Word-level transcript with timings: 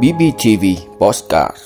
BBTV 0.00 0.64
Postcard 1.00 1.56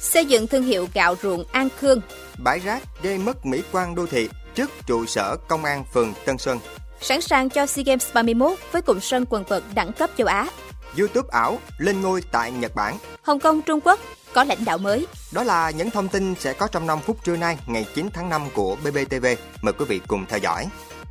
Xây 0.00 0.24
dựng 0.24 0.46
thương 0.46 0.62
hiệu 0.62 0.88
gạo 0.94 1.14
ruộng 1.22 1.44
An 1.52 1.68
Khương 1.80 2.00
Bãi 2.44 2.58
rác 2.58 2.82
gây 3.02 3.18
mất 3.18 3.46
mỹ 3.46 3.62
quan 3.72 3.94
đô 3.94 4.06
thị 4.06 4.28
trước 4.54 4.70
trụ 4.86 5.06
sở 5.06 5.36
công 5.48 5.64
an 5.64 5.84
phường 5.94 6.14
Tân 6.24 6.38
Xuân. 6.38 6.58
Sẵn 7.00 7.20
sàng 7.20 7.50
cho 7.50 7.66
SEA 7.66 7.82
Games 7.82 8.12
31 8.14 8.58
với 8.72 8.82
cụm 8.82 8.98
sân 9.00 9.24
quần 9.30 9.44
vợt 9.44 9.62
đẳng 9.74 9.92
cấp 9.92 10.10
châu 10.16 10.26
Á. 10.26 10.46
YouTube 10.98 11.28
ảo 11.32 11.58
lên 11.78 12.00
ngôi 12.00 12.22
tại 12.32 12.52
Nhật 12.52 12.74
Bản. 12.74 12.98
Hồng 13.22 13.40
Kông, 13.40 13.62
Trung 13.62 13.80
Quốc 13.80 14.00
có 14.32 14.44
lãnh 14.44 14.64
đạo 14.64 14.78
mới. 14.78 15.06
Đó 15.32 15.42
là 15.42 15.70
những 15.70 15.90
thông 15.90 16.08
tin 16.08 16.34
sẽ 16.34 16.52
có 16.52 16.66
trong 16.66 16.86
5 16.86 16.98
phút 17.00 17.24
trưa 17.24 17.36
nay 17.36 17.58
ngày 17.66 17.86
9 17.94 18.08
tháng 18.12 18.28
5 18.28 18.42
của 18.54 18.76
BBTV. 18.76 19.26
Mời 19.62 19.72
quý 19.78 19.84
vị 19.88 20.00
cùng 20.06 20.26
theo 20.28 20.38
dõi. 20.38 20.66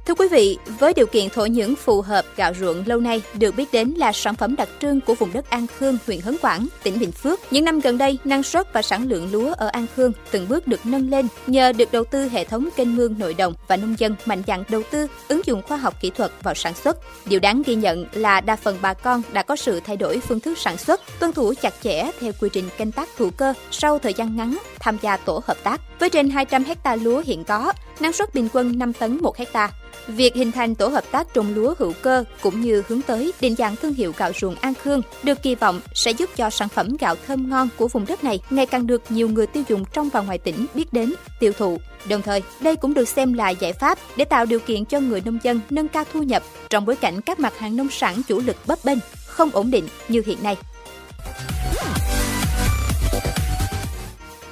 Thưa 0.08 0.14
quý 0.14 0.28
vị, 0.28 0.58
với 0.80 0.94
điều 0.94 1.06
kiện 1.06 1.30
thổ 1.30 1.46
nhưỡng 1.46 1.76
phù 1.76 2.02
hợp, 2.02 2.26
gạo 2.36 2.54
ruộng 2.60 2.84
lâu 2.86 3.00
nay 3.00 3.22
được 3.34 3.56
biết 3.56 3.72
đến 3.72 3.94
là 3.98 4.12
sản 4.12 4.36
phẩm 4.36 4.56
đặc 4.56 4.70
trưng 4.82 5.02
của 5.02 5.16
vùng 5.16 5.34
đất 5.34 5.50
An 5.50 5.68
Khương, 5.68 5.98
huyện 6.08 6.22
Hớn 6.22 6.38
Quản, 6.42 6.68
tỉnh 6.84 7.00
Bình 7.00 7.12
Phước. 7.12 7.40
Những 7.52 7.66
năm 7.66 7.80
gần 7.80 7.98
đây, 7.98 8.18
năng 8.24 8.44
suất 8.44 8.74
và 8.74 8.82
sản 8.82 9.08
lượng 9.08 9.30
lúa 9.32 9.54
ở 9.54 9.68
An 9.68 9.86
Khương 9.96 10.12
từng 10.32 10.48
bước 10.48 10.68
được 10.68 10.86
nâng 10.86 11.10
lên 11.10 11.28
nhờ 11.48 11.72
được 11.72 11.92
đầu 11.92 12.04
tư 12.04 12.30
hệ 12.30 12.44
thống 12.44 12.70
kênh 12.76 12.96
mương 12.96 13.20
nội 13.20 13.34
đồng 13.34 13.54
và 13.68 13.78
nông 13.78 13.96
dân 13.98 14.16
mạnh 14.26 14.44
dạn 14.48 14.64
đầu 14.70 14.82
tư 14.92 15.08
ứng 15.28 15.42
dụng 15.46 15.62
khoa 15.62 15.78
học 15.78 16.02
kỹ 16.02 16.10
thuật 16.10 16.32
vào 16.44 16.54
sản 16.54 16.74
xuất. 16.74 16.98
Điều 17.26 17.40
đáng 17.40 17.62
ghi 17.66 17.76
nhận 17.76 18.06
là 18.14 18.42
đa 18.42 18.56
phần 18.56 18.78
bà 18.82 18.94
con 18.94 19.22
đã 19.34 19.44
có 19.44 19.56
sự 19.56 19.80
thay 19.80 19.98
đổi 19.98 20.20
phương 20.20 20.40
thức 20.40 20.58
sản 20.58 20.78
xuất, 20.78 21.02
tuân 21.20 21.34
thủ 21.34 21.54
chặt 21.62 21.74
chẽ 21.84 22.12
theo 22.20 22.32
quy 22.42 22.50
trình 22.54 22.70
canh 22.78 22.92
tác 22.92 23.18
hữu 23.18 23.30
cơ 23.30 23.54
sau 23.72 24.00
thời 24.00 24.14
gian 24.14 24.36
ngắn 24.36 24.58
tham 24.80 24.98
gia 25.02 25.18
tổ 25.18 25.42
hợp 25.46 25.58
tác. 25.64 25.82
Với 26.00 26.10
trên 26.10 26.30
200 26.30 26.64
hecta 26.64 26.96
lúa 26.96 27.22
hiện 27.26 27.44
có, 27.44 27.74
năng 28.00 28.14
suất 28.14 28.34
bình 28.34 28.48
quân 28.54 28.80
5 28.80 28.94
tấn 28.94 29.18
1 29.22 29.38
hecta. 29.38 29.72
Việc 30.08 30.36
hình 30.36 30.52
thành 30.52 30.76
tổ 30.76 30.88
hợp 30.88 31.04
tác 31.12 31.34
trồng 31.34 31.56
lúa 31.56 31.74
hữu 31.78 31.94
cơ 32.02 32.24
cũng 32.42 32.62
như 32.62 32.84
hướng 32.88 33.02
tới 33.02 33.34
định 33.42 33.56
dạng 33.56 33.76
thương 33.76 33.94
hiệu 33.94 34.14
gạo 34.18 34.32
ruộng 34.40 34.56
An 34.56 34.74
Khương 34.74 35.02
được 35.24 35.42
kỳ 35.44 35.56
vọng 35.56 35.82
sẽ 35.94 36.12
giúp 36.12 36.30
cho 36.36 36.50
sản 36.50 36.70
phẩm 36.70 36.98
gạo 37.00 37.16
thơm 37.28 37.50
ngon 37.50 37.70
của 37.78 37.88
vùng 37.88 38.06
đất 38.06 38.24
này 38.24 38.40
ngày 38.50 38.66
càng 38.66 38.88
được 38.88 39.02
nhiều 39.10 39.30
người 39.30 39.48
tiêu 39.48 39.64
dùng 39.68 39.84
trong 39.94 40.10
và 40.10 40.22
ngoài 40.22 40.38
tỉnh 40.38 40.66
biết 40.74 40.94
đến, 40.94 41.14
tiêu 41.40 41.52
thụ. 41.58 41.78
Đồng 42.10 42.22
thời, 42.22 42.44
đây 42.62 42.76
cũng 42.76 42.94
được 42.94 43.08
xem 43.08 43.34
là 43.34 43.50
giải 43.50 43.74
pháp 43.74 43.98
để 44.16 44.26
tạo 44.26 44.46
điều 44.46 44.60
kiện 44.60 44.86
cho 44.86 45.00
người 45.00 45.22
nông 45.26 45.40
dân 45.44 45.60
nâng 45.70 45.88
cao 45.88 46.04
thu 46.14 46.24
nhập 46.24 46.44
trong 46.70 46.86
bối 46.86 46.96
cảnh 46.96 47.22
các 47.22 47.40
mặt 47.40 47.58
hàng 47.58 47.76
nông 47.76 47.90
sản 47.90 48.22
chủ 48.28 48.40
lực 48.40 48.58
bấp 48.68 48.80
bênh, 48.86 49.00
không 49.28 49.50
ổn 49.54 49.72
định 49.72 49.88
như 50.08 50.24
hiện 50.26 50.44
nay. 50.44 50.58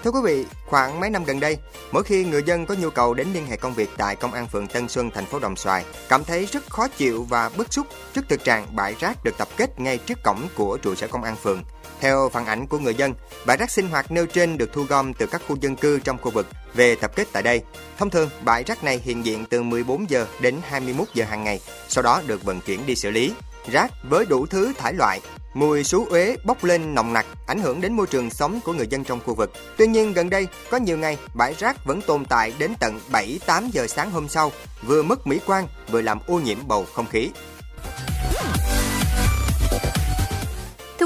Thưa 0.05 0.11
quý 0.11 0.19
vị, 0.23 0.45
khoảng 0.65 0.99
mấy 0.99 1.09
năm 1.09 1.23
gần 1.23 1.39
đây, 1.39 1.57
mỗi 1.91 2.03
khi 2.03 2.25
người 2.25 2.43
dân 2.43 2.65
có 2.65 2.75
nhu 2.75 2.89
cầu 2.89 3.13
đến 3.13 3.27
liên 3.33 3.47
hệ 3.47 3.57
công 3.57 3.73
việc 3.73 3.89
tại 3.97 4.15
công 4.15 4.33
an 4.33 4.47
phường 4.47 4.67
Tân 4.67 4.89
Xuân, 4.89 5.11
thành 5.11 5.25
phố 5.25 5.39
Đồng 5.39 5.55
Xoài, 5.55 5.85
cảm 6.09 6.23
thấy 6.23 6.45
rất 6.45 6.69
khó 6.69 6.87
chịu 6.87 7.23
và 7.29 7.49
bức 7.49 7.73
xúc 7.73 7.87
trước 8.13 8.25
thực 8.29 8.43
trạng 8.43 8.75
bãi 8.75 8.95
rác 8.99 9.23
được 9.23 9.37
tập 9.37 9.47
kết 9.57 9.79
ngay 9.79 9.97
trước 9.97 10.23
cổng 10.23 10.47
của 10.55 10.77
trụ 10.77 10.95
sở 10.95 11.07
công 11.07 11.23
an 11.23 11.35
phường. 11.35 11.63
Theo 11.99 12.29
phản 12.29 12.45
ảnh 12.45 12.67
của 12.67 12.79
người 12.79 12.95
dân, 12.95 13.13
bãi 13.45 13.57
rác 13.57 13.71
sinh 13.71 13.87
hoạt 13.87 14.11
nêu 14.11 14.25
trên 14.25 14.57
được 14.57 14.73
thu 14.73 14.83
gom 14.83 15.13
từ 15.13 15.25
các 15.25 15.41
khu 15.47 15.57
dân 15.61 15.75
cư 15.75 15.99
trong 15.99 16.17
khu 16.17 16.31
vực 16.31 16.47
về 16.73 16.95
tập 16.95 17.11
kết 17.15 17.27
tại 17.31 17.43
đây. 17.43 17.61
Thông 17.97 18.09
thường, 18.09 18.29
bãi 18.43 18.63
rác 18.63 18.83
này 18.83 19.01
hiện 19.03 19.25
diện 19.25 19.45
từ 19.49 19.63
14 19.63 20.09
giờ 20.09 20.27
đến 20.39 20.55
21 20.67 21.07
giờ 21.13 21.25
hàng 21.25 21.43
ngày, 21.43 21.59
sau 21.87 22.01
đó 22.01 22.21
được 22.27 22.43
vận 22.43 22.61
chuyển 22.61 22.85
đi 22.85 22.95
xử 22.95 23.11
lý. 23.11 23.33
Rác 23.71 23.91
với 24.09 24.25
đủ 24.25 24.45
thứ 24.45 24.73
thải 24.77 24.93
loại 24.93 25.21
Mùi 25.55 25.83
xú 25.83 26.05
uế 26.09 26.37
bốc 26.43 26.63
lên 26.63 26.95
nồng 26.95 27.13
nặc, 27.13 27.25
ảnh 27.47 27.59
hưởng 27.59 27.81
đến 27.81 27.93
môi 27.93 28.07
trường 28.07 28.29
sống 28.29 28.59
của 28.63 28.73
người 28.73 28.87
dân 28.87 29.03
trong 29.03 29.19
khu 29.25 29.35
vực. 29.35 29.51
Tuy 29.77 29.87
nhiên 29.87 30.13
gần 30.13 30.29
đây, 30.29 30.47
có 30.71 30.77
nhiều 30.77 30.97
ngày 30.97 31.17
bãi 31.33 31.53
rác 31.59 31.85
vẫn 31.85 32.01
tồn 32.01 32.25
tại 32.25 32.53
đến 32.59 32.73
tận 32.79 32.99
7-8 33.11 33.69
giờ 33.71 33.87
sáng 33.87 34.11
hôm 34.11 34.27
sau, 34.27 34.51
vừa 34.83 35.03
mất 35.03 35.27
mỹ 35.27 35.39
quan, 35.45 35.67
vừa 35.91 36.01
làm 36.01 36.19
ô 36.27 36.39
nhiễm 36.39 36.57
bầu 36.67 36.85
không 36.93 37.05
khí. 37.05 37.29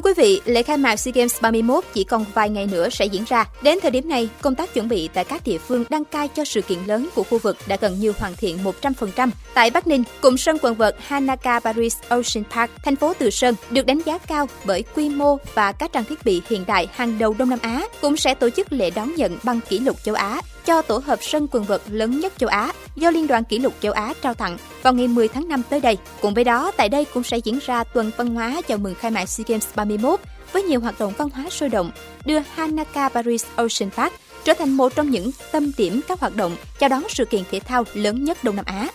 Quý 0.10 0.14
vị, 0.18 0.42
lễ 0.46 0.64
khai 0.64 0.78
mạc 0.78 0.96
SEA 0.96 1.12
Games 1.16 1.42
31 1.42 1.84
chỉ 1.94 2.04
còn 2.04 2.26
vài 2.34 2.50
ngày 2.50 2.68
nữa 2.68 2.90
sẽ 2.90 3.06
diễn 3.06 3.24
ra. 3.28 3.46
Đến 3.62 3.80
thời 3.82 3.92
điểm 3.92 4.10
này, 4.10 4.30
công 4.42 4.56
tác 4.56 4.74
chuẩn 4.74 4.90
bị 4.90 5.10
tại 5.14 5.24
các 5.24 5.42
địa 5.46 5.58
phương 5.58 5.84
đăng 5.90 6.06
cai 6.06 6.28
cho 6.28 6.46
sự 6.46 6.62
kiện 6.62 6.80
lớn 6.86 7.10
của 7.16 7.24
khu 7.24 7.38
vực 7.38 7.58
đã 7.68 7.78
gần 7.82 8.00
như 8.00 8.14
hoàn 8.18 8.36
thiện 8.36 8.58
100%. 8.82 9.30
Tại 9.54 9.70
Bắc 9.70 9.88
Ninh, 9.88 10.04
cụm 10.22 10.36
sân 10.36 10.58
quần 10.62 10.76
vợt 10.76 10.96
Hanaka 11.08 11.60
Paris 11.60 11.98
Ocean 12.08 12.44
Park, 12.56 12.72
thành 12.84 12.96
phố 12.96 13.14
Từ 13.20 13.30
Sơn 13.30 13.56
được 13.70 13.86
đánh 13.86 14.02
giá 14.06 14.18
cao 14.18 14.48
bởi 14.66 14.84
quy 14.96 15.10
mô 15.10 15.38
và 15.54 15.72
các 15.72 15.94
trang 15.94 16.04
thiết 16.04 16.26
bị 16.26 16.42
hiện 16.50 16.64
đại 16.68 16.88
hàng 16.92 17.20
đầu 17.20 17.36
Đông 17.38 17.50
Nam 17.50 17.60
Á, 17.62 17.84
cũng 18.02 18.18
sẽ 18.18 18.34
tổ 18.34 18.50
chức 18.50 18.74
lễ 18.74 18.90
đón 18.90 19.16
nhận 19.16 19.38
băng 19.44 19.60
kỷ 19.70 19.80
lục 19.80 20.04
châu 20.04 20.16
Á 20.16 20.42
cho 20.66 20.82
tổ 20.82 21.02
hợp 21.06 21.20
sân 21.22 21.48
quần 21.52 21.64
vợt 21.64 21.82
lớn 21.90 22.20
nhất 22.20 22.34
châu 22.38 22.50
Á 22.50 22.72
do 23.00 23.12
Liên 23.12 23.28
đoàn 23.28 23.44
Kỷ 23.44 23.60
lục 23.60 23.74
châu 23.80 23.92
Á 23.94 24.14
trao 24.22 24.34
tặng 24.34 24.58
vào 24.82 24.94
ngày 24.94 25.08
10 25.08 25.28
tháng 25.28 25.48
5 25.48 25.62
tới 25.70 25.80
đây. 25.80 25.98
Cùng 26.22 26.34
với 26.34 26.44
đó, 26.44 26.72
tại 26.78 26.90
đây 26.90 27.06
cũng 27.14 27.24
sẽ 27.24 27.38
diễn 27.38 27.60
ra 27.66 27.84
tuần 27.84 28.12
văn 28.18 28.36
hóa 28.36 28.62
chào 28.68 28.78
mừng 28.78 28.96
khai 28.96 29.12
mạc 29.12 29.26
SEA 29.26 29.46
Games 29.48 29.68
31 29.76 30.20
với 30.52 30.64
nhiều 30.64 30.80
hoạt 30.80 31.00
động 31.00 31.14
văn 31.18 31.30
hóa 31.30 31.50
sôi 31.50 31.70
động, 31.70 31.92
đưa 32.26 32.40
Hanaka 32.40 33.10
Paris 33.10 33.46
Ocean 33.56 33.90
Park 33.92 34.14
trở 34.44 34.54
thành 34.54 34.78
một 34.78 34.96
trong 34.96 35.10
những 35.10 35.32
tâm 35.52 35.72
điểm 35.78 36.02
các 36.08 36.20
hoạt 36.20 36.36
động 36.36 36.56
chào 36.80 36.90
đón 36.90 37.04
sự 37.10 37.26
kiện 37.26 37.44
thể 37.52 37.60
thao 37.60 37.84
lớn 37.94 38.24
nhất 38.24 38.44
Đông 38.44 38.56
Nam 38.56 38.66
Á. 38.66 38.88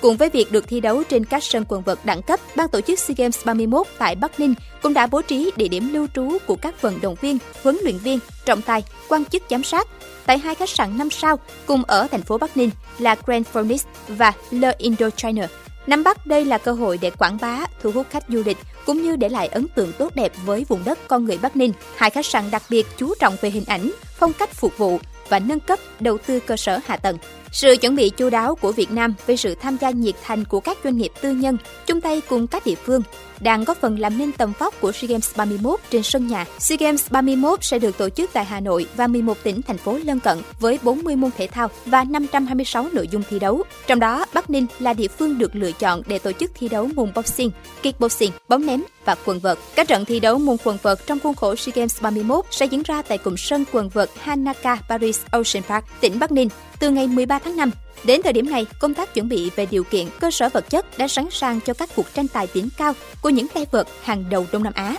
Cùng 0.00 0.16
với 0.16 0.30
việc 0.30 0.52
được 0.52 0.68
thi 0.68 0.80
đấu 0.80 1.02
trên 1.02 1.24
các 1.24 1.44
sân 1.44 1.64
quần 1.68 1.82
vợt 1.82 1.98
đẳng 2.04 2.22
cấp, 2.22 2.40
ban 2.56 2.68
tổ 2.68 2.80
chức 2.80 2.98
SEA 2.98 3.14
Games 3.18 3.44
31 3.44 3.86
tại 3.98 4.14
Bắc 4.14 4.40
Ninh 4.40 4.54
cũng 4.82 4.94
đã 4.94 5.06
bố 5.06 5.22
trí 5.22 5.50
địa 5.56 5.68
điểm 5.68 5.92
lưu 5.92 6.06
trú 6.14 6.38
của 6.46 6.56
các 6.56 6.82
vận 6.82 7.00
động 7.00 7.14
viên, 7.20 7.38
huấn 7.62 7.78
luyện 7.82 7.98
viên, 7.98 8.18
trọng 8.44 8.62
tài, 8.62 8.84
quan 9.08 9.24
chức 9.24 9.42
giám 9.50 9.62
sát 9.62 9.88
tại 10.26 10.38
hai 10.38 10.54
khách 10.54 10.68
sạn 10.68 10.98
5 10.98 11.10
sao 11.10 11.38
cùng 11.66 11.84
ở 11.84 12.06
thành 12.10 12.22
phố 12.22 12.38
Bắc 12.38 12.56
Ninh 12.56 12.70
là 12.98 13.16
Grand 13.26 13.46
Phoenix 13.46 13.84
và 14.08 14.32
Le 14.50 14.74
Indochina. 14.78 15.48
Nắm 15.86 16.04
Bắc 16.04 16.26
đây 16.26 16.44
là 16.44 16.58
cơ 16.58 16.72
hội 16.72 16.98
để 17.00 17.10
quảng 17.10 17.38
bá, 17.40 17.64
thu 17.82 17.90
hút 17.90 18.06
khách 18.10 18.24
du 18.28 18.42
lịch 18.46 18.58
cũng 18.86 19.02
như 19.02 19.16
để 19.16 19.28
lại 19.28 19.46
ấn 19.46 19.68
tượng 19.68 19.92
tốt 19.92 20.14
đẹp 20.14 20.32
với 20.44 20.64
vùng 20.68 20.84
đất 20.84 20.98
con 21.08 21.24
người 21.24 21.38
Bắc 21.38 21.56
Ninh. 21.56 21.72
Hai 21.96 22.10
khách 22.10 22.26
sạn 22.26 22.50
đặc 22.50 22.62
biệt 22.70 22.86
chú 22.96 23.14
trọng 23.20 23.36
về 23.40 23.50
hình 23.50 23.64
ảnh, 23.66 23.90
phong 24.18 24.32
cách 24.32 24.52
phục 24.52 24.78
vụ 24.78 24.98
và 25.28 25.38
nâng 25.38 25.60
cấp 25.60 25.78
đầu 26.00 26.18
tư 26.18 26.40
cơ 26.40 26.56
sở 26.56 26.80
hạ 26.86 26.96
tầng. 26.96 27.18
Sự 27.56 27.76
chuẩn 27.76 27.96
bị 27.96 28.10
chu 28.10 28.30
đáo 28.30 28.54
của 28.54 28.72
Việt 28.72 28.90
Nam 28.90 29.14
với 29.26 29.36
sự 29.36 29.54
tham 29.54 29.76
gia 29.80 29.90
nhiệt 29.90 30.14
thành 30.24 30.44
của 30.44 30.60
các 30.60 30.78
doanh 30.84 30.96
nghiệp 30.96 31.12
tư 31.20 31.32
nhân, 31.32 31.56
chung 31.86 32.00
tay 32.00 32.22
cùng 32.28 32.46
các 32.46 32.66
địa 32.66 32.74
phương, 32.74 33.02
đang 33.40 33.64
góp 33.64 33.76
phần 33.76 33.98
làm 33.98 34.18
nên 34.18 34.32
tầm 34.32 34.52
vóc 34.58 34.80
của 34.80 34.92
SEA 34.92 35.08
Games 35.08 35.36
31 35.36 35.80
trên 35.90 36.02
sân 36.02 36.26
nhà. 36.26 36.44
SEA 36.58 36.76
Games 36.80 37.10
31 37.10 37.64
sẽ 37.64 37.78
được 37.78 37.98
tổ 37.98 38.08
chức 38.08 38.30
tại 38.32 38.44
Hà 38.44 38.60
Nội 38.60 38.86
và 38.96 39.06
11 39.06 39.36
tỉnh 39.42 39.62
thành 39.62 39.78
phố 39.78 39.98
lân 40.04 40.20
cận 40.20 40.38
với 40.60 40.78
40 40.82 41.16
môn 41.16 41.30
thể 41.36 41.46
thao 41.46 41.68
và 41.86 42.04
526 42.04 42.88
nội 42.92 43.08
dung 43.08 43.22
thi 43.30 43.38
đấu. 43.38 43.62
Trong 43.86 44.00
đó, 44.00 44.24
Bắc 44.34 44.50
Ninh 44.50 44.66
là 44.78 44.92
địa 44.92 45.08
phương 45.08 45.38
được 45.38 45.56
lựa 45.56 45.72
chọn 45.72 46.02
để 46.06 46.18
tổ 46.18 46.32
chức 46.32 46.50
thi 46.54 46.68
đấu 46.68 46.88
môn 46.94 47.12
boxing, 47.14 47.50
kickboxing, 47.82 48.32
bóng 48.48 48.66
ném 48.66 48.82
và 49.04 49.16
quần 49.24 49.38
vợt. 49.38 49.58
Các 49.74 49.88
trận 49.88 50.04
thi 50.04 50.20
đấu 50.20 50.38
môn 50.38 50.56
quần 50.64 50.78
vợt 50.82 51.06
trong 51.06 51.18
khuôn 51.20 51.34
khổ 51.34 51.56
SEA 51.56 51.72
Games 51.74 52.02
31 52.02 52.44
sẽ 52.50 52.66
diễn 52.66 52.82
ra 52.82 53.02
tại 53.02 53.18
cụm 53.18 53.36
sân 53.36 53.64
quần 53.72 53.88
vợt 53.88 54.10
Hanaka 54.20 54.78
Paris 54.88 55.20
Ocean 55.30 55.64
Park, 55.68 55.84
tỉnh 56.00 56.18
Bắc 56.18 56.32
Ninh 56.32 56.48
từ 56.78 56.90
ngày 56.90 57.06
13 57.06 57.38
tháng 57.38 57.45
5. 57.52 57.70
Đến 58.04 58.20
thời 58.22 58.32
điểm 58.32 58.50
này, 58.50 58.66
công 58.78 58.94
tác 58.94 59.14
chuẩn 59.14 59.28
bị 59.28 59.50
về 59.56 59.66
điều 59.66 59.84
kiện 59.84 60.06
cơ 60.20 60.30
sở 60.30 60.48
vật 60.48 60.70
chất 60.70 60.98
đã 60.98 61.08
sẵn 61.08 61.28
sàng 61.30 61.60
cho 61.60 61.74
các 61.74 61.90
cuộc 61.96 62.06
tranh 62.14 62.28
tài 62.28 62.48
đỉnh 62.54 62.68
cao 62.78 62.92
của 63.20 63.28
những 63.28 63.48
tay 63.48 63.66
vợt 63.70 63.86
hàng 64.02 64.24
đầu 64.30 64.46
Đông 64.52 64.62
Nam 64.62 64.72
Á. 64.72 64.96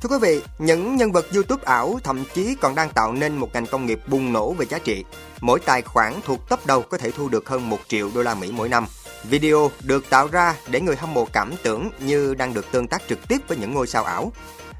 Thưa 0.00 0.08
quý 0.08 0.16
vị, 0.22 0.40
những 0.58 0.96
nhân 0.96 1.12
vật 1.12 1.26
YouTube 1.34 1.62
ảo 1.64 2.00
thậm 2.04 2.24
chí 2.34 2.56
còn 2.60 2.74
đang 2.74 2.90
tạo 2.90 3.12
nên 3.12 3.36
một 3.36 3.50
ngành 3.54 3.66
công 3.66 3.86
nghiệp 3.86 4.00
bùng 4.06 4.32
nổ 4.32 4.52
về 4.52 4.66
giá 4.66 4.78
trị. 4.78 5.04
Mỗi 5.40 5.60
tài 5.60 5.82
khoản 5.82 6.14
thuộc 6.24 6.48
top 6.48 6.66
đầu 6.66 6.82
có 6.82 6.98
thể 6.98 7.10
thu 7.10 7.28
được 7.28 7.48
hơn 7.48 7.70
1 7.70 7.78
triệu 7.88 8.10
đô 8.14 8.22
la 8.22 8.34
Mỹ 8.34 8.50
mỗi 8.52 8.68
năm. 8.68 8.86
Video 9.24 9.70
được 9.82 10.10
tạo 10.10 10.26
ra 10.26 10.54
để 10.66 10.80
người 10.80 10.96
hâm 10.96 11.14
mộ 11.14 11.24
cảm 11.24 11.52
tưởng 11.62 11.90
như 12.00 12.34
đang 12.34 12.54
được 12.54 12.72
tương 12.72 12.88
tác 12.88 13.02
trực 13.08 13.28
tiếp 13.28 13.38
với 13.48 13.58
những 13.58 13.74
ngôi 13.74 13.86
sao 13.86 14.04
ảo. 14.04 14.32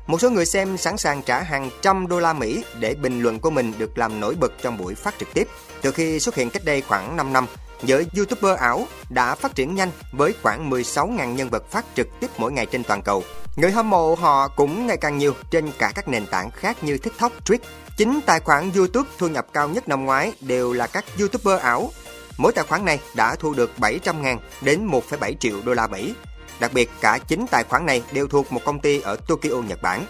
Một 0.09 0.21
số 0.21 0.31
người 0.31 0.47
xem 0.47 0.77
sẵn 0.77 0.97
sàng 0.97 1.23
trả 1.23 1.43
hàng 1.43 1.71
trăm 1.83 2.07
đô 2.07 2.21
la 2.21 2.33
Mỹ 2.33 2.65
để 2.81 2.95
bình 2.95 3.23
luận 3.23 3.41
của 3.41 3.51
mình 3.51 3.73
được 3.79 3.99
làm 3.99 4.21
nổi 4.21 4.35
bật 4.41 4.53
trong 4.63 4.79
buổi 4.79 4.95
phát 4.95 5.15
trực 5.19 5.29
tiếp. 5.35 5.49
Từ 5.83 5.93
khi 5.93 6.21
xuất 6.21 6.35
hiện 6.35 6.51
cách 6.51 6.65
đây 6.65 6.81
khoảng 6.81 7.17
5 7.17 7.33
năm, 7.33 7.47
giới 7.83 8.07
YouTuber 8.17 8.59
ảo 8.59 8.87
đã 9.11 9.35
phát 9.35 9.55
triển 9.55 9.75
nhanh 9.75 9.91
với 10.13 10.35
khoảng 10.43 10.71
16.000 10.71 11.35
nhân 11.35 11.49
vật 11.51 11.71
phát 11.71 11.85
trực 11.95 12.09
tiếp 12.21 12.27
mỗi 12.39 12.53
ngày 12.53 12.67
trên 12.67 12.85
toàn 12.85 13.03
cầu. 13.03 13.25
Người 13.57 13.71
hâm 13.71 13.91
mộ 13.91 14.15
họ 14.15 14.49
cũng 14.49 14.87
ngày 14.87 14.97
càng 14.97 15.19
nhiều 15.19 15.35
trên 15.51 15.71
cả 15.79 15.93
các 15.95 16.09
nền 16.09 16.27
tảng 16.27 16.51
khác 16.51 16.85
như 16.85 16.99
TikTok, 16.99 17.33
Twitch. 17.45 17.59
Chính 17.97 18.21
tài 18.27 18.41
khoản 18.41 18.71
YouTube 18.77 19.11
thu 19.19 19.29
nhập 19.29 19.47
cao 19.53 19.69
nhất 19.69 19.89
năm 19.89 20.05
ngoái 20.05 20.33
đều 20.41 20.73
là 20.73 20.87
các 20.87 21.05
YouTuber 21.19 21.61
ảo. 21.61 21.91
Mỗi 22.39 22.53
tài 22.53 22.65
khoản 22.65 22.85
này 22.85 23.01
đã 23.15 23.35
thu 23.35 23.55
được 23.55 23.71
700.000 23.79 24.37
đến 24.61 24.89
1,7 24.91 25.35
triệu 25.41 25.61
đô 25.65 25.75
la 25.75 25.87
Mỹ 25.87 26.15
Đặc 26.61 26.73
biệt, 26.73 26.91
cả 27.01 27.19
9 27.19 27.47
tài 27.51 27.65
khoản 27.65 27.87
này 27.87 28.03
đều 28.13 28.29
thuộc 28.29 28.53
một 28.53 28.61
công 28.65 28.81
ty 28.81 29.01
ở 29.01 29.17
Tokyo, 29.17 29.57
Nhật 29.69 29.83
Bản. 29.83 30.05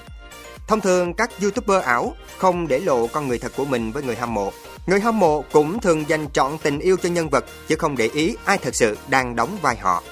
Thông 0.68 0.80
thường, 0.80 1.14
các 1.14 1.30
YouTuber 1.42 1.84
ảo 1.84 2.16
không 2.38 2.68
để 2.68 2.78
lộ 2.78 3.06
con 3.06 3.28
người 3.28 3.38
thật 3.38 3.52
của 3.56 3.64
mình 3.64 3.92
với 3.92 4.02
người 4.02 4.16
hâm 4.16 4.34
mộ. 4.34 4.52
Người 4.86 5.00
hâm 5.00 5.18
mộ 5.18 5.44
cũng 5.52 5.80
thường 5.80 6.08
dành 6.08 6.28
trọn 6.32 6.58
tình 6.62 6.78
yêu 6.78 6.96
cho 7.02 7.08
nhân 7.08 7.28
vật, 7.28 7.44
chứ 7.68 7.76
không 7.76 7.96
để 7.96 8.10
ý 8.14 8.36
ai 8.44 8.58
thật 8.58 8.74
sự 8.74 8.96
đang 9.08 9.36
đóng 9.36 9.58
vai 9.62 9.76
họ. 9.76 10.02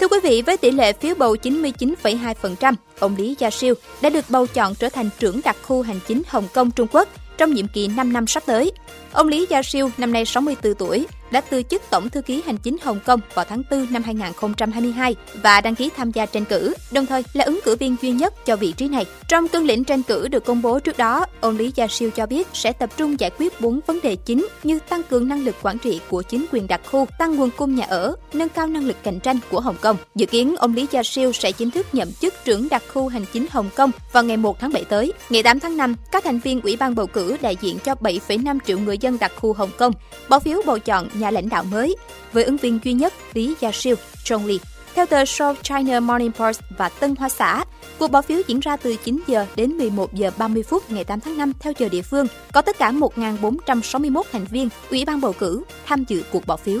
Thưa 0.00 0.08
quý 0.08 0.18
vị, 0.22 0.42
với 0.42 0.56
tỷ 0.56 0.70
lệ 0.70 0.92
phiếu 0.92 1.14
bầu 1.14 1.36
99,2%, 1.42 2.74
ông 2.98 3.16
Lý 3.16 3.36
Gia 3.38 3.50
Siêu 3.50 3.74
đã 4.00 4.10
được 4.10 4.24
bầu 4.28 4.46
chọn 4.46 4.74
trở 4.74 4.88
thành 4.88 5.10
trưởng 5.18 5.40
đặc 5.44 5.56
khu 5.62 5.82
hành 5.82 6.00
chính 6.06 6.22
Hồng 6.28 6.48
Kông 6.54 6.70
Trung 6.70 6.88
Quốc 6.92 7.08
trong 7.36 7.54
nhiệm 7.54 7.68
kỳ 7.68 7.88
5 7.88 8.12
năm 8.12 8.26
sắp 8.26 8.42
tới. 8.46 8.72
Ông 9.12 9.28
Lý 9.28 9.46
Gia 9.50 9.62
Siêu 9.62 9.90
năm 9.98 10.12
nay 10.12 10.24
64 10.24 10.74
tuổi, 10.74 11.06
đã 11.34 11.40
từ 11.40 11.62
chức 11.62 11.82
Tổng 11.90 12.10
thư 12.10 12.22
ký 12.22 12.42
hành 12.46 12.56
chính 12.56 12.76
Hồng 12.82 12.98
Kông 13.06 13.20
vào 13.34 13.44
tháng 13.44 13.62
4 13.70 13.86
năm 13.90 14.02
2022 14.02 15.16
và 15.42 15.60
đăng 15.60 15.74
ký 15.74 15.90
tham 15.96 16.10
gia 16.10 16.26
tranh 16.26 16.44
cử, 16.44 16.74
đồng 16.92 17.06
thời 17.06 17.24
là 17.32 17.44
ứng 17.44 17.60
cử 17.64 17.76
viên 17.76 17.96
duy 18.02 18.10
nhất 18.10 18.46
cho 18.46 18.56
vị 18.56 18.72
trí 18.72 18.88
này. 18.88 19.06
Trong 19.28 19.48
cương 19.48 19.66
lĩnh 19.66 19.84
tranh 19.84 20.02
cử 20.02 20.28
được 20.28 20.44
công 20.44 20.62
bố 20.62 20.80
trước 20.80 20.98
đó, 20.98 21.26
ông 21.40 21.56
Lý 21.56 21.72
Gia 21.74 21.86
Siêu 21.86 22.10
cho 22.10 22.26
biết 22.26 22.48
sẽ 22.52 22.72
tập 22.72 22.90
trung 22.96 23.20
giải 23.20 23.30
quyết 23.38 23.60
bốn 23.60 23.80
vấn 23.86 24.00
đề 24.02 24.16
chính 24.16 24.46
như 24.62 24.78
tăng 24.88 25.02
cường 25.02 25.28
năng 25.28 25.44
lực 25.44 25.56
quản 25.62 25.78
trị 25.78 26.00
của 26.10 26.22
chính 26.22 26.46
quyền 26.52 26.66
đặc 26.66 26.80
khu, 26.90 27.06
tăng 27.18 27.36
nguồn 27.36 27.50
cung 27.56 27.74
nhà 27.74 27.84
ở, 27.84 28.16
nâng 28.32 28.48
cao 28.48 28.66
năng 28.66 28.84
lực 28.84 28.96
cạnh 29.02 29.20
tranh 29.20 29.38
của 29.50 29.60
Hồng 29.60 29.76
Kông. 29.80 29.96
Dự 30.14 30.26
kiến 30.26 30.56
ông 30.56 30.74
Lý 30.74 30.86
Gia 30.90 31.02
Siêu 31.02 31.32
sẽ 31.32 31.52
chính 31.52 31.70
thức 31.70 31.86
nhậm 31.92 32.12
chức 32.12 32.34
trưởng 32.44 32.68
đặc 32.68 32.82
khu 32.92 33.08
hành 33.08 33.24
chính 33.32 33.46
Hồng 33.50 33.70
Kông 33.76 33.90
vào 34.12 34.24
ngày 34.24 34.36
1 34.36 34.60
tháng 34.60 34.72
7 34.72 34.84
tới. 34.84 35.12
Ngày 35.30 35.42
8 35.42 35.60
tháng 35.60 35.76
5, 35.76 35.96
các 36.12 36.24
thành 36.24 36.38
viên 36.38 36.60
Ủy 36.60 36.76
ban 36.76 36.94
bầu 36.94 37.06
cử 37.06 37.36
đại 37.40 37.56
diện 37.60 37.78
cho 37.84 37.94
7,5 37.94 38.58
triệu 38.66 38.78
người 38.78 38.98
dân 38.98 39.18
đặc 39.18 39.32
khu 39.36 39.52
Hồng 39.52 39.70
Kông 39.78 39.92
bỏ 40.28 40.38
phiếu 40.38 40.62
bầu 40.66 40.78
chọn 40.78 41.08
nhà 41.14 41.23
nhà 41.24 41.30
lãnh 41.30 41.48
đạo 41.48 41.64
mới 41.64 41.96
với 42.32 42.44
ứng 42.44 42.56
viên 42.56 42.78
duy 42.84 42.92
nhất 42.92 43.12
Lý 43.34 43.54
Gia 43.60 43.72
Siêu, 43.72 43.96
Zhong 44.24 44.46
Li. 44.46 44.60
Theo 44.94 45.06
tờ 45.06 45.24
South 45.24 45.62
China 45.62 46.00
Morning 46.00 46.32
Post 46.32 46.60
và 46.78 46.88
Tân 46.88 47.16
Hoa 47.16 47.28
Xã, 47.28 47.64
cuộc 47.98 48.10
bỏ 48.10 48.22
phiếu 48.22 48.42
diễn 48.46 48.60
ra 48.60 48.76
từ 48.76 48.96
9 49.04 49.20
giờ 49.26 49.46
đến 49.56 49.70
11 49.70 50.14
giờ 50.14 50.30
30 50.38 50.62
phút 50.62 50.90
ngày 50.90 51.04
8 51.04 51.20
tháng 51.20 51.38
5 51.38 51.52
theo 51.60 51.72
giờ 51.78 51.88
địa 51.88 52.02
phương. 52.02 52.26
Có 52.52 52.62
tất 52.62 52.78
cả 52.78 52.92
1.461 52.92 54.22
thành 54.32 54.44
viên 54.44 54.68
Ủy 54.90 55.04
ban 55.04 55.20
bầu 55.20 55.32
cử 55.32 55.62
tham 55.86 56.04
dự 56.08 56.22
cuộc 56.32 56.46
bỏ 56.46 56.56
phiếu. 56.56 56.80